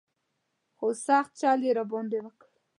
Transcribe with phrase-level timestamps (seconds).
[0.77, 2.49] خو سخت چل یې را باندې وکړ.